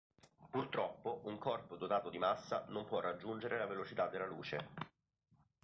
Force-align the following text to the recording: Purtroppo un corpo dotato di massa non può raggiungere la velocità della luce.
Purtroppo 0.49 1.21
un 1.25 1.37
corpo 1.37 1.75
dotato 1.77 2.09
di 2.09 2.17
massa 2.17 2.65
non 2.69 2.87
può 2.87 2.99
raggiungere 3.01 3.59
la 3.59 3.67
velocità 3.67 4.07
della 4.07 4.25
luce. 4.25 4.67